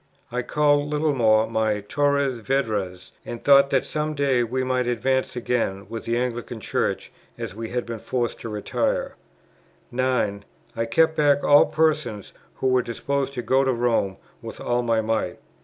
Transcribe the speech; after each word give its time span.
I 0.31 0.41
called 0.41 0.87
Littlemore 0.89 1.45
my 1.45 1.81
Torres 1.81 2.39
Vedras, 2.41 3.11
and 3.23 3.43
thought 3.43 3.69
that 3.69 3.85
some 3.85 4.15
day 4.15 4.43
we 4.43 4.63
might 4.63 4.87
advance 4.87 5.35
again 5.35 5.85
within 5.89 6.11
the 6.15 6.19
Anglican 6.19 6.59
Church, 6.59 7.11
as 7.37 7.53
we 7.53 7.69
had 7.69 7.85
been 7.85 7.99
forced 7.99 8.39
to 8.39 8.49
retire; 8.49 9.15
9. 9.91 10.43
I 10.75 10.85
kept 10.85 11.15
back 11.15 11.43
all 11.43 11.67
persons 11.67 12.33
who 12.55 12.69
were 12.69 12.81
disposed 12.81 13.33
to 13.35 13.43
go 13.43 13.63
to 13.63 13.73
Rome 13.73 14.17
with 14.41 14.59
all 14.59 14.81
my 14.81 15.01
might. 15.01 15.37